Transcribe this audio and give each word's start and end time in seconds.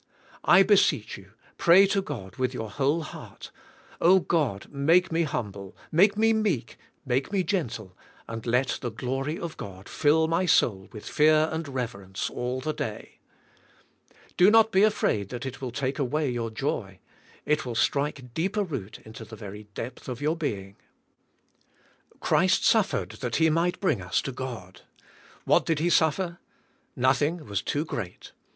I 0.43 0.63
beseech 0.63 1.15
you, 1.15 1.33
pray 1.59 1.85
to 1.85 2.01
God 2.01 2.37
with 2.37 2.55
your 2.55 2.71
whole 2.71 3.03
heart, 3.03 3.51
"Oh! 4.01 4.19
God, 4.19 4.65
make 4.71 5.11
me 5.11 5.21
humble, 5.25 5.77
make 5.91 6.17
me 6.17 6.33
meek, 6.33 6.77
make 7.05 7.31
me 7.31 7.43
gentle, 7.43 7.95
and 8.27 8.43
let 8.47 8.79
the 8.81 8.89
glory 8.89 9.37
of 9.39 9.57
God 9.57 9.87
fill 9.87 10.27
my 10.27 10.47
soul 10.47 10.89
with 10.91 11.07
fear 11.07 11.47
and 11.51 11.65
CHRIST 11.65 11.91
BRINGING 11.91 12.09
US 12.15 12.25
TO 12.25 12.29
GOD. 12.29 12.35
141 12.35 12.93
reverence 12.95 13.21
all 13.21 14.05
the 14.07 14.19
day." 14.25 14.37
Do 14.37 14.49
not 14.49 14.71
be 14.71 14.81
afraid 14.81 15.29
that 15.29 15.45
it 15.45 15.61
will 15.61 15.69
take 15.69 15.99
away 15.99 16.31
your 16.31 16.49
joy. 16.49 16.97
It 17.45 17.63
will 17.63 17.75
strike 17.75 18.33
deeper 18.33 18.63
root 18.63 18.97
into 19.05 19.23
the 19.23 19.35
very 19.35 19.65
depth 19.75 20.09
of 20.09 20.19
your 20.19 20.35
being*. 20.35 20.77
Christ 22.19 22.65
suffered, 22.65 23.11
that 23.21 23.35
He 23.35 23.51
mig 23.51 23.75
ht 23.75 23.79
bring* 23.79 24.01
us 24.01 24.19
to 24.23 24.31
God. 24.31 24.81
What 25.45 25.63
did 25.67 25.77
He 25.77 25.91
suffer? 25.91 26.39
Nothing 26.95 27.45
was 27.45 27.61
too 27.61 27.85
g 27.85 27.95
reat. 27.95 28.31